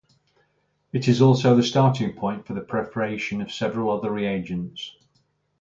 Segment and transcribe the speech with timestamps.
[0.91, 4.95] It is also the starting point for the preparation of several other reagents.